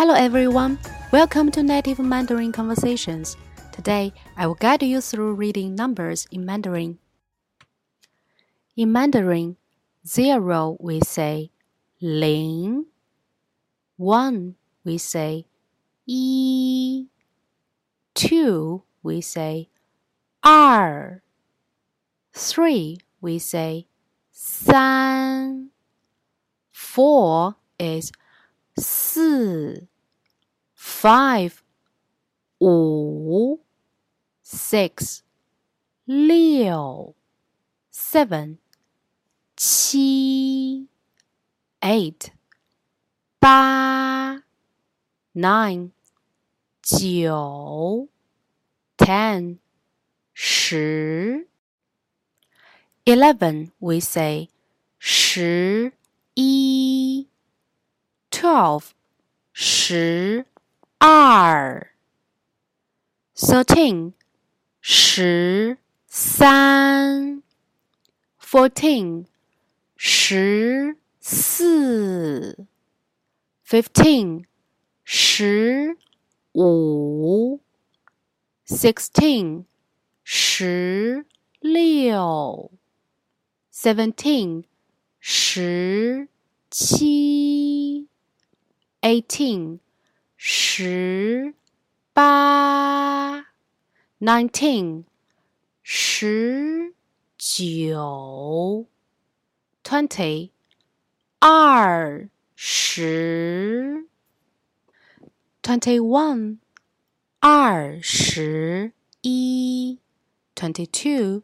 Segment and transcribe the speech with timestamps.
[0.00, 0.78] Hello everyone,
[1.12, 3.36] welcome to Native Mandarin Conversations.
[3.70, 6.98] Today, I will guide you through reading numbers in Mandarin.
[8.78, 9.58] In Mandarin,
[10.06, 11.50] zero we say
[12.00, 12.86] ling,
[13.98, 14.54] one
[14.84, 15.44] we say
[16.06, 17.10] yi,
[18.14, 19.68] two we say
[20.42, 21.20] 二,
[22.32, 23.86] three we say
[24.30, 25.68] 三,
[26.72, 28.10] four is
[28.77, 29.87] 四
[30.75, 31.53] five
[32.59, 33.59] 五
[34.43, 35.21] six
[36.05, 37.15] 六
[37.91, 38.57] seven
[39.55, 40.87] 七
[41.81, 42.31] eight
[43.39, 44.43] 八
[45.33, 45.91] nine
[46.81, 48.09] 九
[48.97, 49.57] ten
[50.33, 51.47] 十
[53.05, 54.49] eleven we say
[54.99, 55.98] 十一
[58.49, 58.91] twelve
[59.53, 60.45] 十
[60.99, 61.91] 二
[63.35, 64.13] thirteen
[64.81, 65.77] 十
[66.07, 67.41] 三
[68.39, 69.25] fourteen
[69.95, 72.67] 十四
[73.65, 74.45] fifteen
[75.03, 75.97] 十
[76.53, 77.59] 五
[78.67, 79.65] sixteen
[80.23, 81.25] 十
[81.59, 82.71] 六
[83.73, 84.63] seventeen
[85.19, 86.29] 十
[86.69, 87.48] 七
[89.01, 89.79] eighteen
[90.37, 91.53] 十
[92.13, 93.45] 八
[94.19, 95.03] nineteen
[95.83, 96.93] 十
[97.37, 98.87] 九
[99.83, 100.49] twenty
[101.39, 104.07] 二十
[105.61, 106.57] twenty one
[107.39, 109.99] 二十一
[110.55, 111.43] twenty two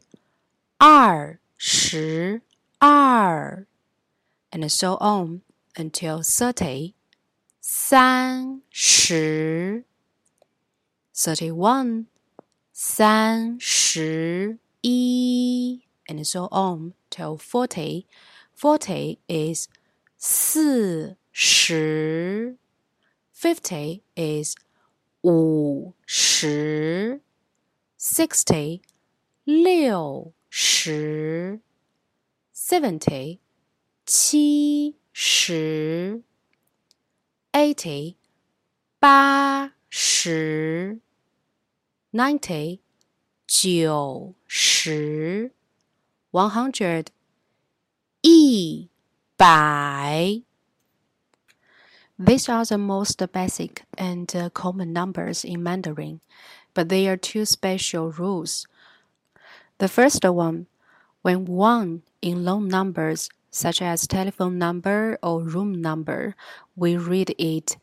[0.78, 2.42] 二十
[2.78, 3.66] 二
[4.50, 5.42] and so on
[5.76, 6.94] until thirty
[7.66, 9.84] 三十
[11.14, 12.06] thirty one
[12.72, 18.06] 三十一 and so on till forty.
[18.54, 19.68] Forty is
[20.18, 22.56] 四十
[23.34, 24.54] fifty is
[25.22, 27.20] 五十
[27.98, 28.82] sixty
[29.44, 31.60] 六十
[32.54, 33.38] seventy
[34.04, 36.22] 七十
[37.56, 38.16] eighty
[38.98, 41.00] 八十
[42.12, 42.80] ninety
[43.46, 45.52] 九十
[46.30, 47.06] one hundred
[48.22, 48.88] 一
[49.36, 50.42] 百
[52.18, 56.20] These are the most basic and common numbers in Mandarin,
[56.72, 58.66] but there are two special rules.
[59.78, 60.66] The first one,
[61.22, 66.35] when one in long numbers, such as telephone number or room number,
[66.75, 67.77] we read it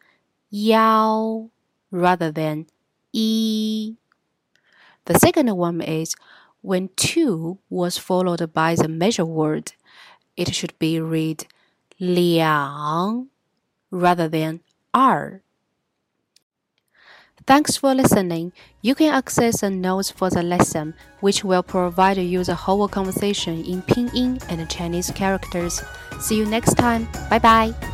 [0.50, 1.50] yao
[1.90, 2.66] rather than
[3.12, 3.96] yi.
[5.06, 6.14] The second one is
[6.62, 9.72] when two was followed by the measure word,
[10.36, 11.46] it should be read
[12.00, 13.28] liang
[13.90, 14.60] rather than
[14.94, 15.42] are.
[17.46, 18.52] Thanks for listening.
[18.80, 23.62] You can access the notes for the lesson, which will provide you the whole conversation
[23.64, 25.82] in Pinyin and Chinese characters.
[26.20, 27.06] See you next time.
[27.28, 27.93] Bye bye.